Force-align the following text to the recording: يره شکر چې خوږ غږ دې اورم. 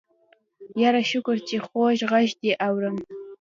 يره 0.81 1.01
شکر 1.11 1.37
چې 1.47 1.55
خوږ 1.65 1.97
غږ 2.11 2.29
دې 2.41 2.51
اورم. 2.67 2.97